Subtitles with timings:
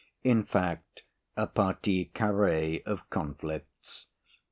[0.23, 1.03] In fact,
[1.37, 4.07] a partie carrée of conflicts.